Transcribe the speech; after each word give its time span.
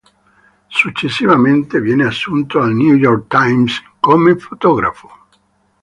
Successivamente 0.67 1.79
viene 1.79 2.05
assunto 2.05 2.59
al 2.59 2.73
"New 2.73 2.95
York 2.95 3.27
Times" 3.27 3.79
come 3.99 4.35
fotografo. 4.35 5.27